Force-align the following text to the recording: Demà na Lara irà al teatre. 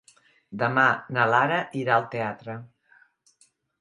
Demà 0.61 0.85
na 1.17 1.27
Lara 1.33 1.59
irà 1.81 1.99
al 1.99 2.07
teatre. 2.17 2.57